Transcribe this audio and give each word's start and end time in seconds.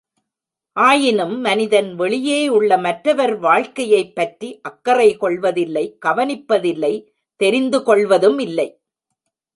ஆயினும், 0.77 1.35
மனிதன் 1.39 1.99
வெளியேயுள்ள 1.99 2.79
மற்றவர் 2.79 3.35
வாழ்க்கையைப் 3.37 4.15
பற்றி 4.15 4.49
அக்கறை 4.61 5.17
கொள்வதில்லை 5.17 5.85
கவனிப்பதில்லை 6.05 6.93
தெரிந்து 7.39 7.81
கொள்வதுமில்லை! 7.81 8.69